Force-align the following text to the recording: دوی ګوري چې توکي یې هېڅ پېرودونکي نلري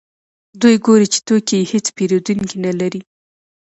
دوی 0.61 0.75
ګوري 0.85 1.07
چې 1.13 1.19
توکي 1.27 1.55
یې 1.59 1.69
هېڅ 1.71 1.85
پېرودونکي 1.95 2.55
نلري 2.65 3.01